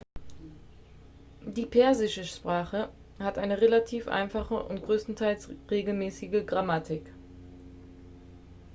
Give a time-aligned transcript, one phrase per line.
[1.45, 7.03] die persische sprache hat eine relativ einfache und größtenteils regelmäßige grammatik